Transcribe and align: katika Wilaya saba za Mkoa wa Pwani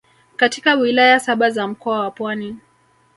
katika 0.35 0.73
Wilaya 0.75 1.19
saba 1.19 1.49
za 1.49 1.67
Mkoa 1.67 1.99
wa 1.99 2.11
Pwani 2.11 2.57